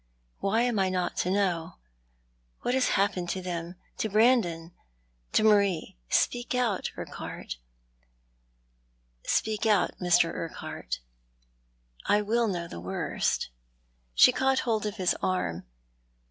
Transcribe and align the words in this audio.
"Why 0.39 0.63
am 0.63 0.79
I 0.79 0.89
not 0.89 1.15
to 1.17 1.29
know? 1.29 1.75
What 2.61 2.73
has 2.73 2.87
happened 2.97 3.29
to 3.29 3.41
them— 3.43 3.75
to 3.99 4.09
Brandon— 4.09 4.73
to 5.33 5.43
Marie? 5.43 5.95
Speak 6.09 6.55
out, 6.55 6.89
Mr. 6.97 7.59
Urquhart. 10.33 10.99
I 12.07 12.21
will 12.23 12.47
know 12.47 12.67
the 12.67 12.81
worst." 12.81 13.51
She 14.15 14.31
caught 14.31 14.61
hold 14.61 14.87
of 14.87 14.95
his 14.95 15.15
arm. 15.21 15.67